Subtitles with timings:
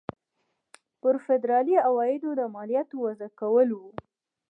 [1.01, 3.89] پر فدرالي عوایدو د مالیاتو وضع کول وو.